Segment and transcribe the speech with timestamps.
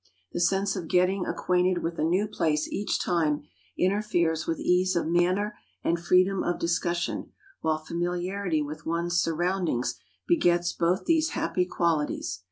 [0.31, 3.43] The sense of getting acquainted with a new place each time
[3.77, 10.73] interferes with ease of manner and freedom of discussion, while familiarity with one's surroundings begets
[10.73, 12.39] both these happy qualities.